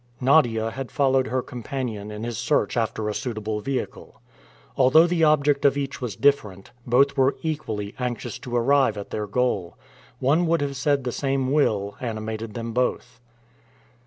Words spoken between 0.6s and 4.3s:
had followed her companion in his search after a suitable vehicle.